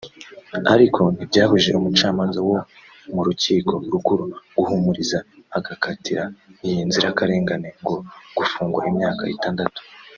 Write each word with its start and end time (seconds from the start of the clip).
ariko 0.73 1.01
ntibyabujije 1.15 1.75
umucamanza 1.77 2.39
wo 2.49 2.57
mu 3.13 3.21
rukiko 3.27 3.73
rukuru 3.93 4.23
guhumiriza 4.57 5.17
agakatira 5.57 6.23
iyi 6.65 6.79
nzirakarengane 6.87 7.69
ngo 7.83 7.95
gufungwa 8.37 8.79
imyaka 8.91 9.23
itandatu 9.35 9.79